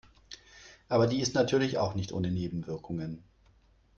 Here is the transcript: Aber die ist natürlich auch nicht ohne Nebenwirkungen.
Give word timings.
Aber 0.89 1.05
die 1.05 1.21
ist 1.21 1.35
natürlich 1.35 1.77
auch 1.77 1.93
nicht 1.93 2.11
ohne 2.11 2.31
Nebenwirkungen. 2.31 3.23